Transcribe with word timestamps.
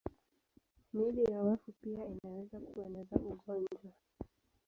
Miili 0.93 1.23
ya 1.23 1.41
wafu 1.43 1.71
pia 1.81 1.99
inaweza 2.07 2.59
kueneza 2.59 3.15
ugonjwa. 3.15 3.91